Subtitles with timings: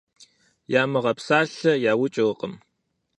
[0.81, 2.53] Ямыгъэпсалъэ яукӀыркъым.